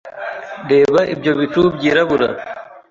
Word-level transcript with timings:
Reba 0.71 0.99
ibyo 1.13 1.31
bicu 1.39 1.61
byirabura. 1.75 2.27